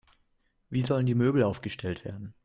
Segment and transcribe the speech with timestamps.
[0.71, 2.33] Wie sollen die Möbel aufgestellt werden?